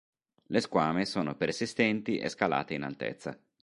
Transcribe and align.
Le 0.47 0.61
squame 0.61 1.05
sono 1.05 1.35
persistenti 1.35 2.17
e 2.17 2.27
scalate 2.27 2.73
in 2.73 2.81
altezza. 2.81 3.39